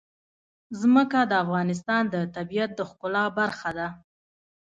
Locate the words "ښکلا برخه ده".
2.89-3.87